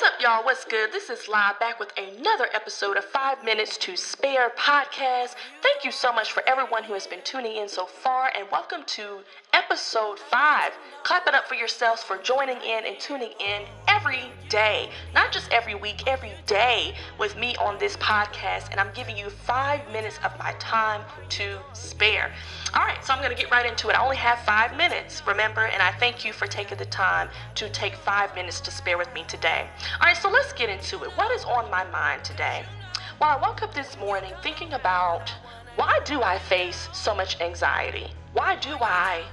What's 0.00 0.14
up, 0.14 0.20
y'all? 0.22 0.44
What's 0.44 0.64
good? 0.64 0.92
This 0.92 1.10
is 1.10 1.28
Live 1.28 1.60
back 1.60 1.78
with 1.78 1.92
another 1.98 2.46
episode 2.54 2.96
of 2.96 3.04
Five 3.04 3.44
Minutes 3.44 3.76
to 3.76 3.98
Spare 3.98 4.48
podcast. 4.56 5.34
Thank 5.60 5.84
you 5.84 5.92
so 5.92 6.10
much 6.10 6.32
for 6.32 6.42
everyone 6.48 6.84
who 6.84 6.94
has 6.94 7.06
been 7.06 7.20
tuning 7.22 7.56
in 7.56 7.68
so 7.68 7.84
far, 7.84 8.32
and 8.34 8.48
welcome 8.50 8.82
to 8.86 9.18
episode 9.52 10.18
five. 10.18 10.72
Clap 11.02 11.26
it 11.26 11.34
up 11.34 11.46
for 11.46 11.54
yourselves 11.54 12.02
for 12.02 12.16
joining 12.16 12.56
in 12.62 12.86
and 12.86 12.98
tuning 12.98 13.32
in 13.40 13.66
every 14.00 14.32
day, 14.48 14.88
not 15.14 15.30
just 15.30 15.50
every 15.52 15.74
week, 15.74 16.06
every 16.06 16.32
day 16.46 16.94
with 17.18 17.36
me 17.36 17.54
on 17.56 17.78
this 17.78 17.96
podcast. 17.98 18.70
And 18.70 18.80
I'm 18.80 18.90
giving 18.94 19.16
you 19.16 19.28
five 19.28 19.80
minutes 19.92 20.18
of 20.24 20.36
my 20.38 20.52
time 20.58 21.02
to 21.30 21.58
spare. 21.74 22.32
All 22.74 22.82
right, 22.82 23.04
so 23.04 23.12
I'm 23.12 23.22
going 23.22 23.34
to 23.34 23.40
get 23.40 23.50
right 23.50 23.66
into 23.66 23.90
it. 23.90 23.96
I 23.96 24.02
only 24.02 24.16
have 24.16 24.38
five 24.40 24.74
minutes, 24.76 25.22
remember, 25.26 25.66
and 25.66 25.82
I 25.82 25.92
thank 25.92 26.24
you 26.24 26.32
for 26.32 26.46
taking 26.46 26.78
the 26.78 26.86
time 26.86 27.28
to 27.56 27.68
take 27.68 27.94
five 27.94 28.34
minutes 28.34 28.60
to 28.62 28.70
spare 28.70 28.96
with 28.96 29.12
me 29.12 29.24
today. 29.28 29.68
All 30.00 30.06
right, 30.06 30.16
so 30.16 30.30
let's 30.30 30.52
get 30.54 30.70
into 30.70 31.04
it. 31.04 31.10
What 31.16 31.30
is 31.32 31.44
on 31.44 31.70
my 31.70 31.84
mind 31.90 32.24
today? 32.24 32.64
Well, 33.20 33.36
I 33.36 33.40
woke 33.40 33.62
up 33.62 33.74
this 33.74 33.98
morning 33.98 34.32
thinking 34.42 34.72
about 34.72 35.30
why 35.76 36.00
do 36.04 36.22
I 36.22 36.38
face 36.38 36.88
so 36.92 37.14
much 37.14 37.38
anxiety? 37.40 38.08
Why 38.32 38.56
do 38.56 38.76
I 38.80 39.24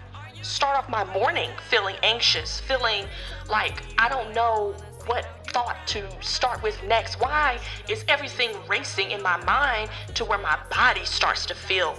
start 0.42 0.78
off 0.78 0.90
my 0.90 1.04
morning 1.14 1.50
feeling 1.70 1.96
anxious, 2.04 2.60
feeling 2.60 3.06
like 3.50 3.84
I 3.98 4.10
don't 4.10 4.34
know 4.34 4.76
what 5.06 5.26
thought 5.48 5.78
to 5.88 6.06
start 6.22 6.62
with 6.62 6.82
next. 6.84 7.20
Why 7.20 7.60
is 7.90 8.04
everything 8.08 8.52
racing 8.68 9.12
in 9.12 9.22
my 9.22 9.38
mind 9.46 9.90
to 10.16 10.26
where 10.26 10.38
my 10.38 10.58
body 10.70 11.06
starts 11.06 11.46
to 11.48 11.56
feel 11.56 11.96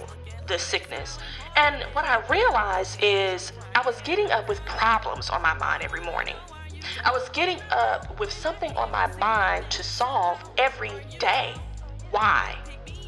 the 0.47 0.59
sickness? 0.59 1.17
And 1.55 1.83
what 1.93 2.05
I 2.05 2.25
realized 2.27 2.99
is 3.01 3.51
I 3.75 3.81
was 3.85 3.99
getting 4.01 4.31
up 4.31 4.47
with 4.47 4.63
problems 4.65 5.29
on 5.29 5.41
my 5.41 5.53
mind 5.55 5.83
every 5.83 6.01
morning. 6.01 6.35
I 7.03 7.11
was 7.11 7.27
getting 7.29 7.59
up 7.71 8.19
with 8.19 8.31
something 8.31 8.71
on 8.77 8.91
my 8.91 9.07
mind 9.17 9.69
to 9.71 9.83
solve 9.83 10.41
every 10.57 10.91
day. 11.19 11.53
Why? 12.11 12.55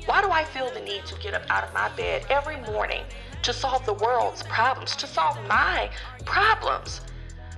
Why 0.06 0.22
do 0.22 0.32
I 0.32 0.44
feel 0.44 0.72
the 0.72 0.82
need 0.82 1.06
to 1.06 1.16
get 1.20 1.34
up 1.34 1.44
out 1.50 1.64
of 1.64 1.74
my 1.74 1.90
bed 1.90 2.26
every 2.30 2.58
morning 2.58 3.04
to 3.44 3.54
solve 3.54 3.86
the 3.86 3.94
world's 3.94 4.44
problems, 4.44 4.96
to 4.98 5.08
solve 5.08 5.38
my 5.48 5.90
problems. 6.26 7.02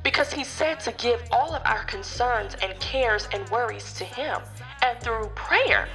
Because 0.04 0.34
he 0.34 0.44
said 0.44 0.80
to 0.82 0.92
give 0.94 1.22
all 1.32 1.54
of 1.54 1.62
our 1.66 1.84
concerns 1.86 2.56
and 2.62 2.78
cares 2.80 3.28
and 3.32 3.48
worries 3.50 3.94
to 3.94 4.04
him. 4.04 4.42
And 4.82 5.00
through 5.00 5.28
prayer, 5.36 5.88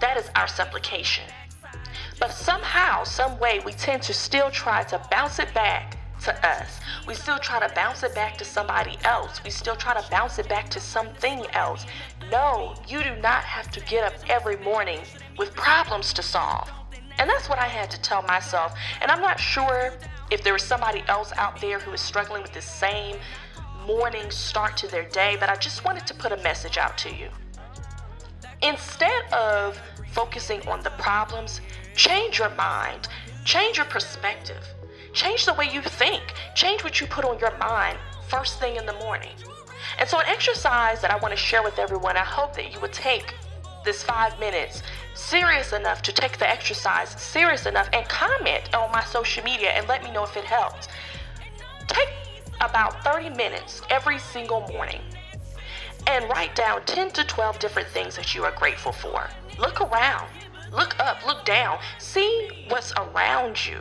that 0.00 0.16
is 0.16 0.28
our 0.34 0.48
supplication. 0.48 1.24
But 2.18 2.32
somehow, 2.32 3.04
some 3.04 3.38
way, 3.38 3.60
we 3.64 3.72
tend 3.72 4.02
to 4.02 4.14
still 4.14 4.50
try 4.50 4.82
to 4.84 5.00
bounce 5.10 5.38
it 5.38 5.52
back 5.54 5.98
to 6.22 6.46
us. 6.46 6.80
We 7.06 7.14
still 7.14 7.38
try 7.38 7.66
to 7.66 7.72
bounce 7.74 8.02
it 8.02 8.14
back 8.14 8.36
to 8.38 8.44
somebody 8.44 8.96
else. 9.04 9.42
We 9.42 9.50
still 9.50 9.76
try 9.76 10.00
to 10.00 10.10
bounce 10.10 10.38
it 10.38 10.48
back 10.48 10.68
to 10.70 10.80
something 10.80 11.44
else. 11.52 11.84
No, 12.30 12.74
you 12.86 13.02
do 13.02 13.16
not 13.16 13.44
have 13.44 13.70
to 13.72 13.80
get 13.80 14.04
up 14.04 14.14
every 14.28 14.56
morning 14.58 15.00
with 15.36 15.54
problems 15.54 16.12
to 16.14 16.22
solve. 16.22 16.70
And 17.18 17.28
that's 17.28 17.48
what 17.48 17.58
I 17.58 17.66
had 17.66 17.90
to 17.90 18.00
tell 18.00 18.22
myself. 18.22 18.74
And 19.00 19.10
I'm 19.10 19.20
not 19.20 19.38
sure 19.38 19.92
if 20.30 20.42
there 20.42 20.52
was 20.52 20.62
somebody 20.62 21.02
else 21.08 21.32
out 21.36 21.60
there 21.60 21.78
who 21.78 21.92
is 21.92 22.00
struggling 22.00 22.42
with 22.42 22.52
the 22.52 22.62
same 22.62 23.16
morning 23.86 24.30
start 24.30 24.76
to 24.78 24.88
their 24.88 25.08
day, 25.08 25.36
but 25.38 25.48
I 25.48 25.56
just 25.56 25.84
wanted 25.84 26.06
to 26.06 26.14
put 26.14 26.32
a 26.32 26.36
message 26.38 26.78
out 26.78 26.96
to 26.98 27.14
you. 27.14 27.28
Instead 28.62 29.32
of 29.32 29.80
focusing 30.12 30.66
on 30.68 30.82
the 30.82 30.90
problems, 30.90 31.60
change 31.96 32.38
your 32.38 32.50
mind, 32.50 33.08
change 33.44 33.76
your 33.76 33.86
perspective, 33.86 34.64
change 35.12 35.46
the 35.46 35.54
way 35.54 35.68
you 35.70 35.82
think, 35.82 36.22
change 36.54 36.84
what 36.84 37.00
you 37.00 37.06
put 37.06 37.24
on 37.24 37.38
your 37.38 37.56
mind 37.58 37.98
first 38.32 38.58
thing 38.58 38.76
in 38.76 38.86
the 38.86 38.94
morning. 38.94 39.36
And 39.98 40.08
so, 40.08 40.18
an 40.18 40.26
exercise 40.26 41.02
that 41.02 41.10
I 41.10 41.16
want 41.16 41.32
to 41.32 41.36
share 41.36 41.62
with 41.62 41.78
everyone, 41.78 42.16
I 42.16 42.24
hope 42.24 42.54
that 42.54 42.72
you 42.72 42.80
would 42.80 42.94
take 42.94 43.34
this 43.84 44.02
five 44.02 44.38
minutes 44.38 44.82
serious 45.14 45.72
enough 45.72 46.02
to 46.02 46.12
take 46.12 46.38
the 46.38 46.48
exercise 46.48 47.10
serious 47.20 47.66
enough 47.66 47.88
and 47.92 48.08
comment 48.08 48.74
on 48.74 48.90
my 48.92 49.04
social 49.04 49.44
media 49.44 49.70
and 49.70 49.86
let 49.88 50.02
me 50.02 50.10
know 50.10 50.24
if 50.24 50.36
it 50.36 50.44
helps. 50.44 50.88
Take 51.88 52.08
about 52.60 53.02
30 53.04 53.30
minutes 53.30 53.82
every 53.90 54.18
single 54.18 54.60
morning 54.68 55.02
and 56.06 56.28
write 56.28 56.54
down 56.54 56.84
10 56.84 57.10
to 57.12 57.24
12 57.24 57.58
different 57.58 57.88
things 57.88 58.16
that 58.16 58.34
you 58.34 58.44
are 58.44 58.52
grateful 58.52 58.92
for. 58.92 59.28
Look 59.58 59.80
around, 59.80 60.28
look 60.72 60.98
up, 61.00 61.24
look 61.26 61.44
down, 61.44 61.78
see 61.98 62.66
what's 62.68 62.92
around 62.92 63.66
you 63.66 63.78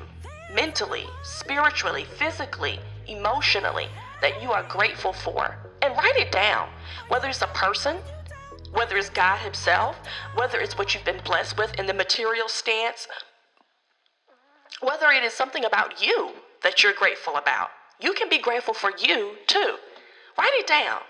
mentally, 0.53 1.05
spiritually, 1.23 2.03
physically, 2.03 2.79
emotionally 3.07 3.87
that 4.21 4.41
you 4.41 4.51
are 4.51 4.63
grateful 4.63 5.13
for 5.13 5.55
and 5.81 5.95
write 5.95 6.17
it 6.17 6.31
down. 6.31 6.69
Whether 7.07 7.29
it's 7.29 7.41
a 7.41 7.47
person, 7.47 7.97
whether 8.73 8.97
it's 8.97 9.09
God 9.09 9.39
Himself, 9.39 9.99
whether 10.35 10.59
it's 10.59 10.77
what 10.77 10.93
you've 10.93 11.05
been 11.05 11.21
blessed 11.23 11.57
with 11.57 11.73
in 11.79 11.85
the 11.85 11.93
material 11.93 12.47
stance, 12.47 13.07
whether 14.81 15.09
it 15.11 15.23
is 15.23 15.33
something 15.33 15.65
about 15.65 16.05
you 16.05 16.31
that 16.63 16.83
you're 16.83 16.93
grateful 16.93 17.35
about. 17.35 17.69
You 17.99 18.13
can 18.13 18.29
be 18.29 18.39
grateful 18.39 18.73
for 18.73 18.91
you 18.97 19.35
too. 19.47 19.75
Write 20.37 20.51
it 20.53 20.67
down 20.67 21.01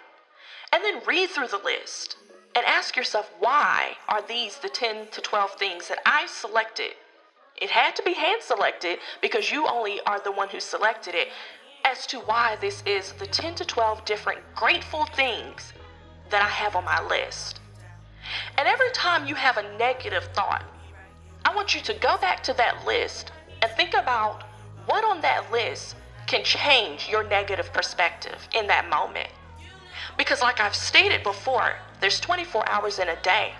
and 0.74 0.84
then 0.84 1.02
read 1.06 1.30
through 1.30 1.48
the 1.48 1.58
list 1.58 2.18
and 2.56 2.66
ask 2.66 2.96
yourself 2.96 3.32
why 3.40 3.94
are 4.10 4.22
these 4.22 4.58
the 4.58 4.70
10 4.70 5.08
to 5.12 5.22
12 5.22 5.52
things 5.52 5.88
that 5.88 6.00
I 6.06 6.26
selected? 6.28 6.92
It 7.62 7.70
had 7.70 7.96
to 7.96 8.04
be 8.04 8.14
hand 8.14 8.42
selected 8.42 9.00
because 9.22 9.52
you 9.52 9.68
only 9.68 10.00
are 10.06 10.20
the 10.20 10.32
one 10.32 10.50
who 10.50 10.60
selected 10.60 11.16
it 11.16 11.30
as 11.86 12.06
to 12.08 12.20
why 12.20 12.58
this 12.60 12.84
is 12.86 13.14
the 13.14 13.28
10 13.28 13.56
to 13.56 13.66
12 13.66 14.04
different 14.06 14.40
grateful 14.56 15.06
things 15.06 15.74
that 16.32 16.42
I 16.42 16.48
have 16.48 16.76
on 16.76 16.86
my 16.86 17.02
list. 17.08 17.60
And 18.58 18.68
every 18.68 18.92
time 18.92 19.28
you 19.28 19.36
have 19.36 19.58
a 19.58 19.78
negative 19.78 20.24
thought, 20.34 20.64
I 21.46 21.56
want 21.56 21.76
you 21.76 21.82
to 21.82 21.94
go 21.94 22.18
back 22.18 22.44
to 22.44 22.54
that 22.54 22.86
list 22.86 23.32
and 23.62 23.72
think 23.74 23.94
about 23.94 24.44
what 24.86 25.04
on 25.04 25.22
that 25.22 25.52
list 25.52 25.96
can 26.28 26.44
change 26.44 27.10
your 27.10 27.24
negative 27.24 27.72
perspective 27.74 28.48
in 28.54 28.68
that 28.68 28.90
moment. 28.90 29.30
Because, 30.18 30.42
like 30.42 30.60
I've 30.60 30.76
stated 30.76 31.24
before, 31.24 31.74
there's 32.00 32.20
24 32.20 32.68
hours 32.70 33.00
in 33.00 33.10
a 33.10 33.22
day. 33.22 33.54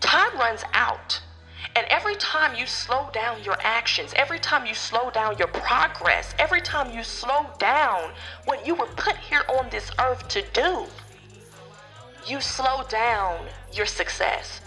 Time 0.00 0.36
runs 0.38 0.64
out. 0.72 1.20
And 1.76 1.86
every 1.88 2.16
time 2.16 2.56
you 2.56 2.66
slow 2.66 3.10
down 3.12 3.44
your 3.44 3.56
actions, 3.60 4.12
every 4.16 4.38
time 4.38 4.66
you 4.66 4.74
slow 4.74 5.10
down 5.10 5.36
your 5.38 5.48
progress, 5.48 6.34
every 6.38 6.60
time 6.60 6.90
you 6.90 7.04
slow 7.04 7.46
down 7.58 8.12
what 8.44 8.66
you 8.66 8.74
were 8.74 8.88
put 8.96 9.16
here 9.16 9.42
on 9.48 9.68
this 9.70 9.90
earth 9.98 10.26
to 10.28 10.42
do, 10.52 10.86
you 12.26 12.40
slow 12.40 12.82
down 12.88 13.46
your 13.72 13.86
success. 13.86 14.60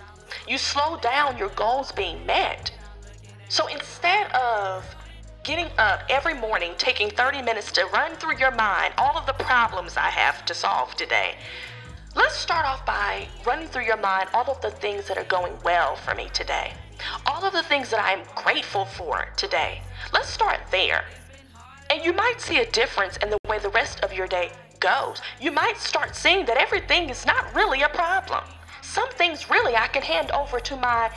You 0.47 0.57
slow 0.57 0.97
down 0.97 1.37
your 1.37 1.49
goals 1.49 1.91
being 1.91 2.25
met. 2.25 2.71
So 3.49 3.67
instead 3.67 4.31
of 4.31 4.83
getting 5.43 5.69
up 5.77 6.03
every 6.09 6.33
morning, 6.33 6.71
taking 6.77 7.09
30 7.09 7.41
minutes 7.41 7.71
to 7.73 7.85
run 7.93 8.15
through 8.15 8.37
your 8.37 8.51
mind 8.51 8.93
all 8.97 9.17
of 9.17 9.25
the 9.25 9.33
problems 9.33 9.97
I 9.97 10.09
have 10.09 10.45
to 10.45 10.53
solve 10.53 10.95
today, 10.95 11.35
let's 12.15 12.35
start 12.35 12.65
off 12.65 12.85
by 12.85 13.27
running 13.45 13.67
through 13.67 13.85
your 13.85 13.97
mind 13.97 14.29
all 14.33 14.49
of 14.49 14.61
the 14.61 14.71
things 14.71 15.07
that 15.07 15.17
are 15.17 15.25
going 15.25 15.53
well 15.63 15.95
for 15.95 16.15
me 16.15 16.29
today. 16.33 16.73
All 17.25 17.43
of 17.43 17.53
the 17.53 17.63
things 17.63 17.89
that 17.89 17.99
I'm 17.99 18.23
grateful 18.35 18.85
for 18.85 19.27
today. 19.35 19.81
Let's 20.13 20.29
start 20.29 20.61
there. 20.71 21.05
And 21.89 22.03
you 22.03 22.13
might 22.13 22.39
see 22.39 22.59
a 22.59 22.71
difference 22.71 23.17
in 23.17 23.29
the 23.29 23.37
way 23.47 23.59
the 23.59 23.69
rest 23.69 23.99
of 24.01 24.13
your 24.13 24.27
day 24.27 24.51
goes, 24.83 25.21
you 25.39 25.51
might 25.51 25.77
start 25.77 26.15
seeing 26.15 26.45
that 26.45 26.57
everything 26.57 27.09
is 27.09 27.25
not 27.25 27.55
really 27.55 27.81
a 27.81 27.89
problem. 27.89 28.43
Some 28.81 29.09
things 29.11 29.49
really 29.49 29.75
I 29.75 29.87
can 29.87 30.03
hand 30.03 30.29
over 30.31 30.59
to 30.59 30.75
my 30.75 31.09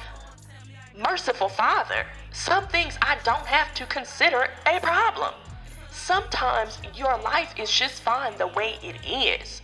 merciful 0.97 1.49
Father. 1.49 2.07
Some 2.33 2.69
things 2.69 2.97
I 3.03 3.19
don't 3.25 3.47
have 3.47 3.75
to 3.75 3.85
consider 3.87 4.49
a 4.67 4.81
problem. 4.81 5.35
Sometimes 5.91 6.79
your 6.95 7.19
life 7.19 7.53
is 7.59 7.71
just 7.71 8.03
fine 8.03 8.39
the 8.39 8.47
way 8.47 8.77
it 8.83 8.97
is. 9.05 9.61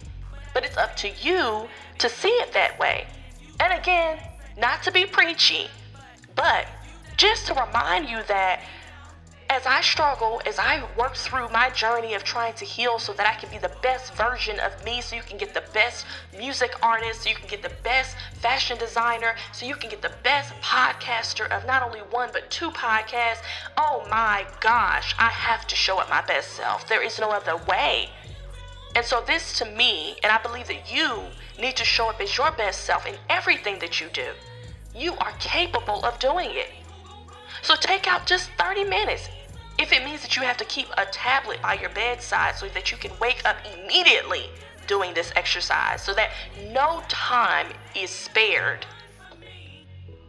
But 0.53 0.65
it's 0.65 0.77
up 0.77 0.97
to 0.97 1.09
you 1.09 1.69
to 1.99 2.09
see 2.09 2.29
it 2.29 2.53
that 2.53 2.79
way. 2.79 3.07
And 3.61 3.73
again, 3.73 4.19
not 4.59 4.83
to 4.83 4.91
be 4.91 5.07
preachy, 5.07 5.69
but 6.35 6.67
just 7.17 7.47
to 7.47 7.55
remind 7.55 8.09
you 8.09 8.23
that 8.25 8.61
as 9.53 9.67
I 9.67 9.83
struggle, 9.83 10.41
as 10.47 10.59
I 10.59 10.83
work 10.97 11.15
through 11.15 11.51
my 11.51 11.69
journey 11.69 12.15
of 12.15 12.25
trying 12.25 12.55
to 12.55 12.65
heal 12.65 12.99
so 12.99 13.13
that 13.13 13.27
I 13.27 13.39
can 13.39 13.51
be 13.51 13.59
the 13.59 13.71
best 13.83 14.15
version 14.15 14.59
of 14.59 14.83
me, 14.83 15.03
so 15.03 15.15
you 15.15 15.21
can 15.21 15.37
get 15.37 15.53
the 15.53 15.63
best 15.75 16.07
music 16.35 16.73
artist, 16.83 17.21
so 17.21 17.29
you 17.29 17.37
can 17.37 17.49
get 17.49 17.61
the 17.61 17.73
best 17.85 18.17
fashion 18.41 18.79
designer, 18.79 19.35
so 19.53 19.67
you 19.67 19.75
can 19.75 19.91
get 19.91 20.01
the 20.01 20.13
best 20.23 20.55
podcaster 20.63 21.51
of 21.51 21.67
not 21.67 21.83
only 21.83 22.01
one 22.01 22.31
but 22.33 22.51
two 22.51 22.71
podcasts. 22.71 23.43
Oh 23.77 24.07
my 24.09 24.47
gosh, 24.61 25.15
I 25.19 25.29
have 25.29 25.67
to 25.67 25.77
show 25.77 25.99
up 25.99 26.09
my 26.09 26.23
best 26.23 26.53
self. 26.53 26.89
There 26.89 27.03
is 27.03 27.21
no 27.21 27.31
other 27.31 27.59
way. 27.69 28.09
And 28.97 29.05
so, 29.05 29.23
this 29.27 29.59
to 29.59 29.67
me, 29.67 30.17
and 30.23 30.33
I 30.33 30.41
believe 30.41 30.69
that 30.69 30.91
you 30.91 31.25
need 31.61 31.77
to 31.77 31.85
show 31.85 32.09
up 32.09 32.23
as 32.23 32.39
your 32.39 32.53
best 32.53 32.85
self 32.85 33.07
in 33.07 33.17
everything 33.29 33.81
that 33.81 34.01
you 34.01 34.09
do. 34.15 34.31
You 34.95 35.13
are 35.17 35.33
capable 35.33 36.03
of 36.07 36.19
doing 36.19 36.53
it. 36.53 36.71
So, 37.61 37.75
take 37.77 38.07
out 38.07 38.27
just 38.27 38.51
30 38.59 38.85
minutes 38.85 39.29
if 39.83 39.93
it 39.93 40.05
means 40.05 40.23
that 40.23 40.37
you 40.37 40.43
have 40.43 40.57
to 40.57 40.65
keep 40.67 40.87
a 40.97 41.05
tablet 41.07 41.61
by 41.61 41.75
your 41.75 41.91
bedside 41.91 42.55
so 42.55 42.69
that 42.69 42.93
you 42.93 42.97
can 42.97 43.11
wake 43.21 43.43
up 43.45 43.57
immediately 43.75 44.45
doing 44.87 45.13
this 45.13 45.33
exercise 45.35 46.01
so 46.01 46.15
that 46.15 46.31
no 46.71 47.03
time 47.09 47.67
is 47.97 48.09
spared, 48.09 48.87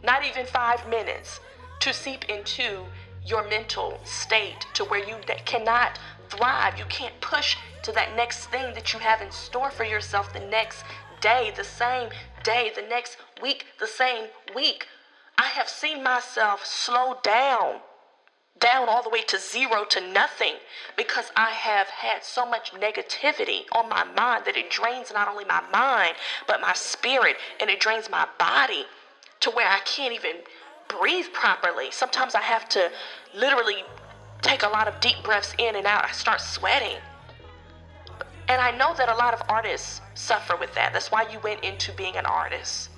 not 0.04 0.26
even 0.26 0.46
five 0.48 0.88
minutes, 0.90 1.40
to 1.80 1.94
seep 1.94 2.26
into 2.30 2.84
your 3.26 3.48
mental 3.48 4.00
state 4.04 4.66
to 4.74 4.84
where 4.86 5.08
you 5.08 5.16
cannot 5.46 6.00
thrive. 6.30 6.78
You 6.80 6.86
can't 6.86 7.20
push 7.22 7.56
to 7.84 7.92
that 7.92 8.16
next 8.16 8.48
thing 8.48 8.74
that 8.74 8.92
you 8.92 9.00
have 9.00 9.22
in 9.22 9.32
store 9.32 9.70
for 9.70 9.84
yourself 9.84 10.34
the 10.34 10.40
next 10.40 10.84
day, 11.22 11.54
the 11.56 11.64
same 11.64 12.10
day, 12.44 12.72
the 12.76 12.82
next 12.82 13.18
week, 13.42 13.66
the 13.80 13.88
same 13.88 14.26
week. 14.56 14.88
I 15.38 15.48
have 15.48 15.70
seen 15.70 16.04
myself 16.04 16.66
slow 16.66 17.18
down, 17.24 17.82
down 18.60 18.88
all 18.88 19.04
the 19.04 19.10
way 19.10 19.22
to 19.24 19.38
zero 19.38 19.84
to 19.86 20.00
nothing 20.00 20.56
because 20.96 21.32
I 21.36 21.50
have 21.50 21.88
had 21.88 22.24
so 22.24 22.46
much 22.46 22.72
negativity 22.74 23.64
on 23.72 23.90
my 23.90 24.04
mind 24.04 24.46
that 24.46 24.56
it 24.56 24.70
drains 24.70 25.12
not 25.14 25.28
only 25.28 25.46
my 25.46 25.62
mind, 25.72 26.16
but 26.48 26.62
my 26.62 26.74
spirit 26.74 27.36
and 27.60 27.70
it 27.70 27.80
drains 27.80 28.10
my 28.10 28.28
body 28.38 28.86
to 29.42 29.50
where 29.52 29.68
I 29.68 29.80
can't 29.80 30.14
even 30.14 30.38
breathe 30.88 31.26
properly. 31.34 31.92
Sometimes 31.92 32.36
I 32.36 32.42
have 32.42 32.70
to 32.70 32.92
literally 33.34 33.84
take 34.42 34.64
a 34.64 34.70
lot 34.70 34.88
of 34.88 35.00
deep 35.00 35.18
breaths 35.24 35.54
in 35.58 35.76
and 35.76 35.88
out. 35.88 36.06
I 36.06 36.12
start 36.12 36.40
sweating. 36.40 36.98
And 38.48 38.62
I 38.62 38.72
know 38.72 38.94
that 38.96 39.10
a 39.10 39.16
lot 39.16 39.34
of 39.34 39.42
artists 39.50 40.02
suffer 40.16 40.56
with 40.58 40.74
that. 40.76 40.94
That's 40.94 41.12
why 41.12 41.26
you 41.32 41.40
went 41.44 41.64
into 41.64 41.92
being 41.94 42.18
an 42.18 42.26
artist. 42.26 42.90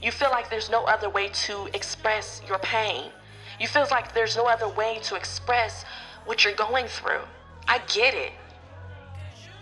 You 0.00 0.12
feel 0.12 0.30
like 0.30 0.48
there's 0.48 0.70
no 0.70 0.84
other 0.84 1.08
way 1.08 1.28
to 1.28 1.68
express 1.74 2.40
your 2.48 2.58
pain. 2.58 3.10
You 3.58 3.66
feel 3.66 3.86
like 3.90 4.12
there's 4.12 4.36
no 4.36 4.46
other 4.46 4.68
way 4.68 4.98
to 5.04 5.14
express 5.14 5.84
what 6.24 6.44
you're 6.44 6.54
going 6.54 6.86
through. 6.86 7.22
I 7.68 7.78
get 7.92 8.14
it. 8.14 8.32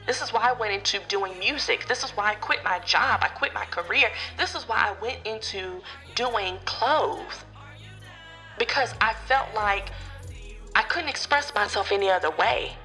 This 0.07 0.21
is 0.21 0.33
why 0.33 0.51
I 0.51 0.53
went 0.53 0.75
into 0.75 1.01
doing 1.09 1.39
music. 1.39 1.87
This 1.89 2.05
is 2.05 2.11
why 2.11 2.31
I 2.33 2.35
quit 2.35 2.63
my 2.63 2.79
job. 2.81 3.21
I 3.23 3.29
quit 3.29 3.55
my 3.55 3.65
career. 3.65 4.11
This 4.37 4.55
is 4.55 4.69
why 4.69 4.91
I 4.91 5.03
went 5.03 5.27
into 5.27 5.81
doing 6.15 6.59
clothes. 6.67 7.45
Because 8.59 8.95
I 9.01 9.15
felt 9.27 9.49
like 9.55 9.91
I 10.75 10.83
couldn't 10.83 11.09
express 11.09 11.55
myself 11.55 11.91
any 11.91 12.11
other 12.11 12.31
way. 12.31 12.77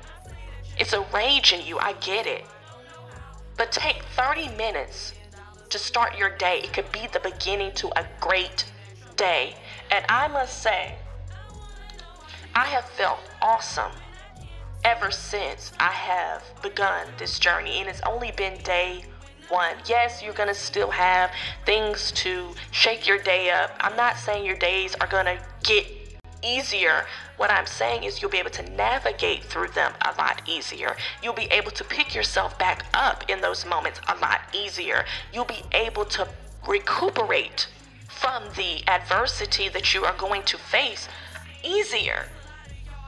It's 0.77 0.93
a 0.93 1.05
rage 1.13 1.51
in 1.51 1.65
you, 1.65 1.77
I 1.77 1.93
get 1.93 2.25
it. 2.25 2.45
But 3.57 3.71
take 3.73 4.03
30 4.15 4.55
minutes 4.55 5.13
to 5.69 5.77
start 5.77 6.17
your 6.17 6.29
day. 6.37 6.61
It 6.63 6.71
could 6.71 6.89
be 6.93 7.07
the 7.11 7.19
beginning 7.19 7.73
to 7.75 7.89
a 7.99 8.05
great 8.21 8.65
day. 9.19 9.53
And 9.91 10.03
I 10.09 10.27
must 10.29 10.63
say, 10.63 10.95
I 12.55 12.65
have 12.65 12.85
felt 12.85 13.19
awesome 13.41 13.91
ever 14.83 15.11
since 15.11 15.73
I 15.79 15.91
have 15.91 16.41
begun 16.63 17.07
this 17.19 17.37
journey. 17.37 17.79
And 17.79 17.89
it's 17.89 18.01
only 18.01 18.31
been 18.31 18.57
day 18.63 19.03
one. 19.49 19.75
Yes, 19.85 20.23
you're 20.23 20.33
to 20.47 20.53
still 20.55 20.89
have 20.89 21.31
things 21.65 22.11
to 22.13 22.53
shake 22.71 23.07
your 23.07 23.19
day 23.19 23.49
up. 23.49 23.75
I'm 23.81 23.95
not 23.97 24.17
saying 24.17 24.45
your 24.45 24.57
days 24.57 24.95
are 25.01 25.07
to 25.25 25.37
get 25.63 25.85
easier. 26.41 27.05
What 27.35 27.51
I'm 27.51 27.65
saying 27.65 28.03
is 28.03 28.21
you'll 28.21 28.31
be 28.31 28.37
able 28.37 28.51
to 28.51 28.69
navigate 28.71 29.43
through 29.43 29.69
them 29.69 29.93
a 30.01 30.15
lot 30.17 30.41
easier. 30.47 30.95
You'll 31.21 31.33
be 31.33 31.49
able 31.51 31.71
to 31.71 31.83
pick 31.83 32.15
yourself 32.15 32.57
back 32.57 32.85
up 32.93 33.29
in 33.29 33.41
those 33.41 33.65
moments 33.65 33.99
a 34.07 34.15
lot 34.19 34.41
easier. 34.53 35.03
You'll 35.33 35.45
be 35.45 35.63
able 35.73 36.05
to 36.05 36.27
recuperate 36.65 37.67
from 38.19 38.43
the 38.55 38.87
adversity 38.87 39.69
that 39.69 39.93
you 39.93 40.03
are 40.03 40.15
going 40.17 40.43
to 40.43 40.57
face 40.57 41.07
easier. 41.63 42.25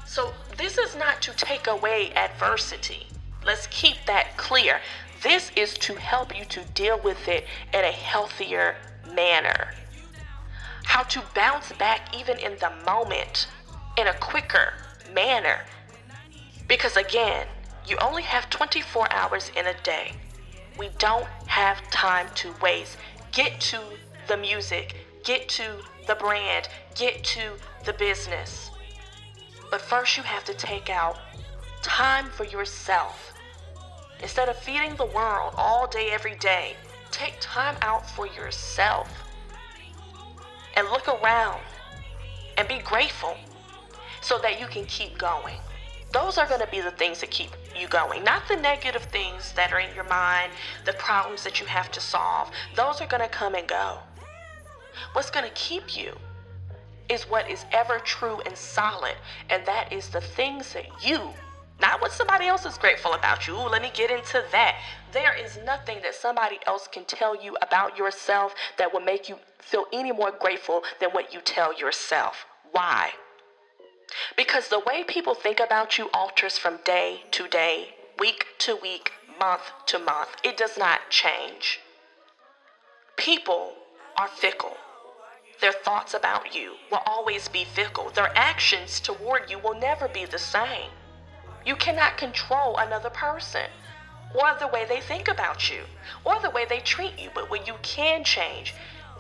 So, 0.05 0.33
this 0.57 0.77
is 0.77 0.95
not 0.95 1.21
to 1.23 1.31
take 1.31 1.67
away 1.67 2.11
adversity. 2.13 3.07
Let's 3.45 3.67
keep 3.67 3.97
that 4.07 4.37
clear. 4.37 4.81
This 5.23 5.51
is 5.55 5.73
to 5.75 5.95
help 5.95 6.37
you 6.37 6.45
to 6.45 6.61
deal 6.73 6.99
with 6.99 7.27
it 7.27 7.45
in 7.73 7.83
a 7.83 7.91
healthier 7.91 8.75
manner 9.13 9.71
how 10.91 11.03
to 11.03 11.23
bounce 11.33 11.71
back 11.73 12.13
even 12.13 12.37
in 12.37 12.57
the 12.59 12.71
moment 12.85 13.47
in 13.97 14.07
a 14.07 14.13
quicker 14.15 14.73
manner. 15.13 15.61
Because 16.67 16.97
again, 16.97 17.47
you 17.87 17.97
only 18.01 18.23
have 18.23 18.49
24 18.49 19.11
hours 19.11 19.51
in 19.55 19.67
a 19.67 19.73
day. 19.83 20.11
We 20.77 20.89
don't 20.97 21.27
have 21.47 21.81
time 21.91 22.27
to 22.35 22.53
waste. 22.61 22.97
Get 23.31 23.61
to 23.71 23.79
the 24.31 24.37
music, 24.37 24.95
get 25.25 25.49
to 25.49 25.75
the 26.07 26.15
brand, 26.15 26.69
get 26.95 27.21
to 27.21 27.51
the 27.83 27.91
business. 27.91 28.71
But 29.69 29.81
first, 29.81 30.15
you 30.15 30.23
have 30.23 30.45
to 30.45 30.53
take 30.53 30.89
out 30.89 31.19
time 31.81 32.29
for 32.29 32.45
yourself. 32.45 33.33
Instead 34.21 34.47
of 34.47 34.55
feeding 34.55 34.95
the 34.95 35.05
world 35.05 35.53
all 35.57 35.85
day, 35.85 36.11
every 36.11 36.35
day, 36.35 36.77
take 37.11 37.35
time 37.41 37.75
out 37.81 38.09
for 38.09 38.25
yourself 38.25 39.11
and 40.77 40.87
look 40.87 41.09
around 41.09 41.59
and 42.57 42.69
be 42.69 42.79
grateful 42.79 43.35
so 44.21 44.39
that 44.39 44.61
you 44.61 44.67
can 44.67 44.85
keep 44.85 45.17
going. 45.17 45.57
Those 46.13 46.37
are 46.37 46.47
going 46.47 46.61
to 46.61 46.67
be 46.67 46.79
the 46.79 46.91
things 46.91 47.19
that 47.19 47.31
keep 47.31 47.49
you 47.77 47.89
going, 47.89 48.23
not 48.23 48.47
the 48.47 48.55
negative 48.55 49.03
things 49.03 49.51
that 49.53 49.73
are 49.73 49.79
in 49.81 49.93
your 49.93 50.05
mind, 50.05 50.53
the 50.85 50.93
problems 50.93 51.43
that 51.43 51.59
you 51.59 51.65
have 51.65 51.91
to 51.91 51.99
solve. 51.99 52.49
Those 52.77 53.01
are 53.01 53.07
going 53.07 53.23
to 53.23 53.29
come 53.29 53.55
and 53.55 53.67
go. 53.67 53.99
What's 55.13 55.31
going 55.31 55.45
to 55.45 55.53
keep 55.53 55.95
you 55.95 56.13
is 57.09 57.23
what 57.23 57.49
is 57.49 57.65
ever 57.71 57.99
true 57.99 58.39
and 58.45 58.55
solid, 58.55 59.15
and 59.49 59.65
that 59.65 59.91
is 59.91 60.09
the 60.09 60.21
things 60.21 60.73
that 60.73 60.85
you 61.05 61.33
not 61.81 61.99
what 61.99 62.11
somebody 62.11 62.45
else 62.45 62.65
is 62.65 62.77
grateful 62.77 63.13
about 63.13 63.47
you. 63.47 63.55
Ooh, 63.55 63.67
let 63.67 63.81
me 63.81 63.91
get 63.93 64.11
into 64.11 64.43
that. 64.51 64.79
There 65.11 65.33
is 65.33 65.57
nothing 65.65 65.97
that 66.03 66.13
somebody 66.13 66.59
else 66.67 66.87
can 66.87 67.05
tell 67.05 67.35
you 67.41 67.57
about 67.61 67.97
yourself 67.97 68.53
that 68.77 68.93
will 68.93 69.01
make 69.01 69.27
you 69.27 69.37
feel 69.59 69.85
any 69.91 70.11
more 70.11 70.31
grateful 70.31 70.83
than 70.99 71.09
what 71.09 71.33
you 71.33 71.41
tell 71.41 71.77
yourself. 71.77 72.45
Why? 72.71 73.11
Because 74.37 74.67
the 74.67 74.79
way 74.79 75.03
people 75.03 75.33
think 75.33 75.59
about 75.59 75.97
you 75.97 76.09
alters 76.13 76.57
from 76.57 76.79
day 76.85 77.21
to 77.31 77.47
day, 77.47 77.95
week 78.19 78.45
to 78.59 78.75
week, 78.75 79.11
month 79.39 79.63
to 79.87 79.97
month. 79.97 80.29
It 80.43 80.57
does 80.57 80.77
not 80.77 80.99
change. 81.09 81.79
People 83.17 83.73
are 84.17 84.27
fickle. 84.27 84.77
Their 85.59 85.71
thoughts 85.71 86.13
about 86.13 86.55
you 86.55 86.73
will 86.91 87.01
always 87.05 87.47
be 87.47 87.63
fickle. 87.63 88.09
Their 88.09 88.31
actions 88.35 88.99
toward 88.99 89.49
you 89.49 89.59
will 89.59 89.75
never 89.75 90.07
be 90.07 90.25
the 90.25 90.39
same. 90.39 90.89
You 91.65 91.75
cannot 91.75 92.17
control 92.17 92.77
another 92.77 93.11
person 93.11 93.67
or 94.33 94.55
the 94.59 94.67
way 94.67 94.85
they 94.85 95.01
think 95.01 95.27
about 95.27 95.69
you 95.69 95.83
or 96.23 96.39
the 96.39 96.49
way 96.49 96.65
they 96.65 96.79
treat 96.79 97.19
you. 97.19 97.29
But 97.35 97.51
what 97.51 97.67
you 97.67 97.75
can 97.83 98.23
change 98.23 98.73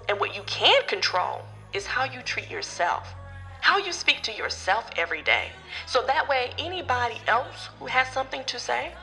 and 0.09 0.19
what 0.19 0.35
you 0.35 0.41
can 0.47 0.83
control 0.87 1.41
is 1.73 1.85
how 1.85 2.05
you 2.05 2.21
treat 2.21 2.49
yourself, 2.49 3.13
how 3.61 3.77
you 3.77 3.91
speak 3.91 4.21
to 4.23 4.33
yourself 4.35 4.89
every 4.97 5.21
day. 5.21 5.49
So 5.85 6.03
that 6.07 6.27
way, 6.27 6.51
anybody 6.57 7.17
else 7.27 7.69
who 7.79 7.85
has 7.85 8.07
something 8.09 8.43
to 8.45 8.59
say, 8.59 8.93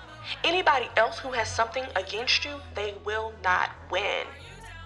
anybody 0.45 0.89
else 0.97 1.19
who 1.21 1.33
has 1.33 1.49
something 1.49 1.85
against 1.95 2.45
you, 2.45 2.61
they 2.75 2.95
will 3.05 3.33
not 3.45 3.71
win. 3.91 4.27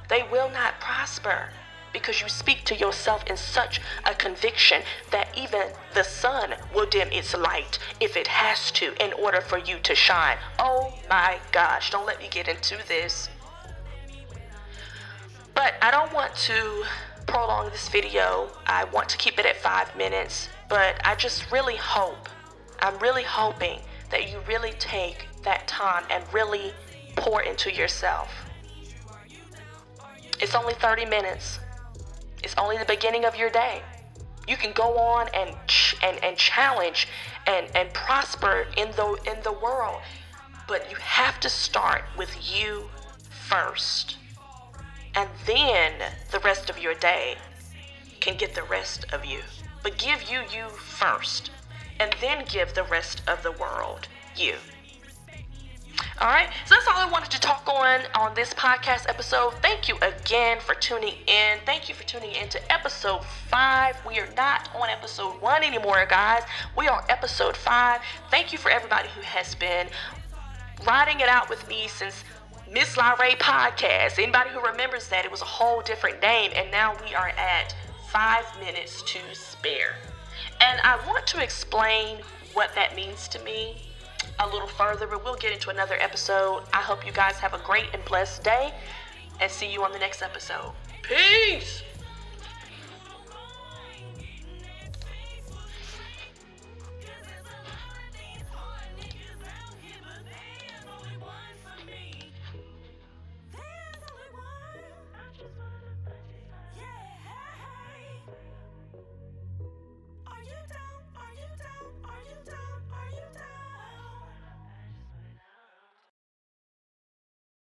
They 0.09 0.23
will 0.23 0.51
not 0.51 0.81
prosper 0.81 1.49
because 1.93 2.21
you 2.21 2.29
speak 2.29 2.65
to 2.65 2.77
yourself 2.77 3.25
in 3.27 3.37
such 3.37 3.81
a 4.05 4.15
conviction 4.15 4.83
that 5.11 5.29
even 5.37 5.69
the 5.95 6.03
sun 6.03 6.55
will 6.75 6.87
dim 6.87 7.09
its 7.13 7.37
light 7.37 7.79
if 8.01 8.17
it 8.17 8.27
has 8.27 8.71
to 8.73 8.95
in 9.03 9.13
order 9.13 9.41
for 9.41 9.59
you 9.59 9.79
to 9.81 9.95
shine. 9.95 10.39
Oh 10.59 10.95
my 11.11 11.39
gosh, 11.53 11.91
don't 11.91 12.07
let 12.07 12.19
me 12.19 12.29
get 12.31 12.49
into 12.49 12.79
this. 12.89 13.29
But 15.55 15.75
I 15.83 15.91
don't 15.91 16.13
want 16.13 16.35
to 16.35 16.85
prolong 17.27 17.71
this 17.71 17.89
video. 17.89 18.49
I 18.67 18.85
want 18.85 19.09
to 19.11 19.19
keep 19.19 19.39
it 19.39 19.47
at 19.47 19.57
five 19.57 19.95
minutes, 19.97 20.49
but 20.69 21.01
I 21.05 21.15
just 21.15 21.51
really 21.53 21.77
hope, 21.77 22.29
I'm 22.81 22.99
really 22.99 23.23
hoping 23.23 23.81
that 24.11 24.31
you 24.31 24.41
really 24.49 24.73
take 24.79 25.29
that 25.43 25.67
time 25.69 26.05
and 26.11 26.25
really 26.33 26.73
pour 27.17 27.43
into 27.43 27.73
yourself. 27.73 28.31
It's 30.43 30.57
only 30.57 30.75
30 30.75 31.05
minutes. 31.05 31.61
It's 32.43 32.57
only 32.59 32.77
the 32.77 32.85
beginning 32.85 33.25
of 33.25 33.37
your 33.37 33.49
day. 33.49 33.81
You 34.49 34.57
can 34.57 34.73
go 34.73 34.99
on 34.99 35.29
and 35.33 35.55
ch- 35.69 35.95
and, 36.03 36.19
and 36.25 36.37
challenge 36.37 37.07
and, 37.47 37.69
and 37.77 37.95
prosper 37.95 38.67
in 38.77 38.91
the 38.91 39.17
in 39.25 39.41
the 39.45 39.53
world. 39.53 40.03
But 40.67 40.91
you 40.91 40.97
have 40.97 41.39
to 41.41 41.49
start 41.49 42.03
with 42.19 42.37
you 42.53 42.91
first. 43.31 44.17
And 45.15 45.31
then 45.47 45.93
the 46.33 46.41
rest 46.41 46.69
of 46.69 46.77
your 46.77 46.95
day 46.95 47.37
can 48.19 48.37
get 48.37 48.57
the 48.57 48.65
rest 48.65 49.07
of 49.13 49.25
you. 49.25 49.43
But 49.85 49.97
give 49.97 50.29
you 50.29 50.41
you 50.53 50.71
first. 50.71 51.53
And 52.01 52.17
then 52.21 52.45
give 52.49 52.75
the 52.75 52.83
rest 52.83 53.23
of 53.29 53.45
the 53.45 53.53
world 53.53 54.09
you. 54.37 54.57
All 56.21 56.29
right, 56.29 56.49
so 56.67 56.75
that's 56.75 56.87
all 56.87 56.97
I 56.97 57.11
wanted 57.11 57.31
to 57.33 57.41
talk 57.41 57.69
on 57.69 58.01
on 58.15 58.35
this 58.35 58.55
podcast 58.55 59.09
episode. 59.09 59.55
Thank 59.63 59.89
you 59.89 59.97
again 60.03 60.59
for 60.61 60.75
tuning 60.75 61.15
in. 61.27 61.59
Thank 61.67 61.89
you 61.89 61.95
for 61.95 62.05
tuning 62.05 62.33
in 62.33 62.49
to 62.51 62.73
episode 62.73 63.25
five. 63.25 63.97
We 64.07 64.19
are 64.19 64.29
not 64.37 64.69
on 64.75 64.89
episode 64.89 65.41
one 65.41 65.63
anymore, 65.63 66.07
guys. 66.09 66.43
We 66.77 66.89
are 66.89 67.05
episode 67.09 67.57
five. 67.57 68.01
Thank 68.31 68.53
you 68.53 68.59
for 68.59 68.71
everybody 68.71 69.09
who 69.15 69.23
has 69.23 69.55
been 69.55 69.89
riding 70.87 71.21
it 71.21 71.29
out 71.29 71.49
with 71.49 71.67
me 71.69 71.89
since 71.89 72.25
Miss 72.71 72.97
LaRae 72.97 73.37
podcast. 73.39 74.19
Anybody 74.19 74.51
who 74.51 74.61
remembers 74.61 75.09
that, 75.09 75.25
it 75.25 75.31
was 75.31 75.43
a 75.43 75.47
whole 75.47 75.83
different 75.83 76.21
name, 76.23 76.53
and 76.55 76.71
now 76.71 76.97
we 77.05 77.15
are 77.15 77.29
at 77.31 77.75
five 78.11 78.45
minutes 78.61 79.03
to 79.03 79.19
spare. 79.33 79.97
And 80.61 80.81
I 80.83 80.99
want 81.07 81.27
to 81.29 81.43
explain 81.43 82.19
what 82.55 82.75
that 82.75 82.95
means 82.95 83.29
to 83.29 83.39
me 83.41 83.92
a 84.39 84.47
little 84.47 84.69
further, 84.69 85.07
but 85.07 85.25
we'll 85.25 85.37
get 85.37 85.53
into 85.53 85.71
another 85.71 85.97
episode. 86.01 86.63
I 86.73 86.81
hope 86.81 87.07
you 87.07 87.13
guys 87.13 87.39
have 87.39 87.55
a 87.55 87.59
great 87.59 87.87
and 87.93 88.05
blessed 88.05 88.43
day, 88.43 88.73
and 89.41 89.51
see 89.51 89.73
you 89.73 89.85
on 89.85 89.93
the 89.93 89.99
next 89.99 90.23
episode. 90.23 90.73
Peace! 91.03 91.83